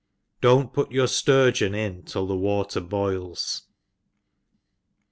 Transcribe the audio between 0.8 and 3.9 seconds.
your fturgeon in till the water boils.